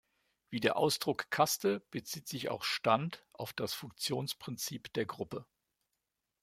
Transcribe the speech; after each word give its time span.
Wie 0.49 0.59
der 0.59 0.77
Ausdruck 0.77 1.29
Kaste 1.29 1.81
bezieht 1.91 2.27
sich 2.27 2.49
auch 2.49 2.63
Stand 2.63 3.23
auf 3.33 3.53
das 3.53 3.75
Funktionsprinzip 3.75 4.91
der 4.93 5.05
Gruppe. 5.05 5.45